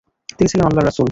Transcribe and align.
তিনি 0.37 0.49
ছিলেন 0.51 0.65
আল্লাহর 0.65 0.87
রাসূল। 0.87 0.99